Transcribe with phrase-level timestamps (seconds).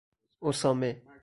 [0.41, 1.01] اُسامه